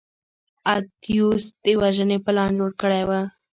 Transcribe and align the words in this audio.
اتیوس 0.73 1.43
د 1.63 1.65
وژنې 1.81 2.17
پلان 2.25 2.51
جوړ 2.59 2.71
کړی 2.81 3.03
و. 3.07 3.11